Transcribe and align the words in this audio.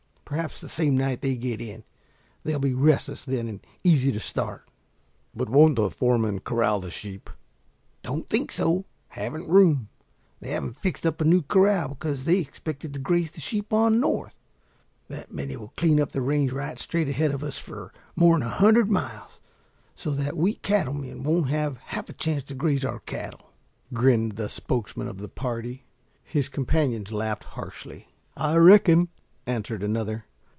Perhaps 0.31 0.61
the 0.61 0.69
same 0.69 0.95
night 0.97 1.19
they 1.19 1.35
get 1.35 1.59
in. 1.59 1.83
They'll 2.45 2.57
be 2.57 2.73
restless 2.73 3.25
then 3.25 3.49
and 3.49 3.59
easy 3.83 4.13
to 4.13 4.19
start." 4.21 4.65
"But 5.35 5.49
won't 5.49 5.75
the 5.75 5.89
foreman 5.91 6.39
corral 6.39 6.79
the 6.79 6.89
sheep?" 6.89 7.29
"Don't 8.01 8.29
think 8.29 8.49
so. 8.53 8.85
Haven't 9.09 9.49
room. 9.49 9.89
They 10.39 10.51
haven't 10.51 10.79
fixed 10.79 11.05
up 11.05 11.19
a 11.19 11.25
new 11.25 11.41
corral, 11.41 11.89
because 11.89 12.23
they 12.23 12.37
expected 12.39 12.93
to 12.93 12.99
graze 13.01 13.31
the 13.31 13.41
sheep 13.41 13.73
on 13.73 13.99
north. 13.99 14.39
That 15.09 15.33
many 15.33 15.57
will 15.57 15.73
clean 15.75 15.99
up 15.99 16.13
the 16.13 16.21
range 16.21 16.53
right 16.53 16.79
straight 16.79 17.09
ahead 17.09 17.31
of 17.33 17.43
us 17.43 17.57
for 17.57 17.91
more'n 18.15 18.41
a 18.41 18.47
hundred 18.47 18.89
miles, 18.89 19.41
so 19.95 20.11
that 20.11 20.37
we 20.37 20.53
cattle 20.53 20.93
men 20.93 21.23
won't 21.23 21.49
have 21.49 21.75
half 21.77 22.07
a 22.07 22.13
chance 22.13 22.45
to 22.45 22.55
graze 22.55 22.85
our 22.85 23.01
cattle," 23.01 23.49
grinned 23.93 24.37
the 24.37 24.47
spokesman 24.47 25.09
of 25.09 25.17
the 25.17 25.27
party. 25.27 25.83
His 26.23 26.47
companions 26.47 27.11
laughed 27.11 27.43
harshly. 27.43 28.07
"I 28.37 28.55
reckon," 28.55 29.09
answered 29.47 29.81
another. 29.81 30.23